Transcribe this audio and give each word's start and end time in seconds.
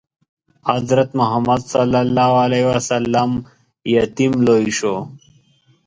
حضرت 0.71 1.09
محمد 1.19 1.61
ﷺ 1.71 3.19
یتیم 3.93 4.33
لوی 4.45 4.67
شو. 4.79 4.95